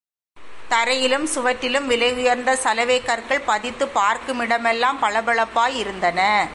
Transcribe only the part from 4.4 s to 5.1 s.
இடமெல்லாம்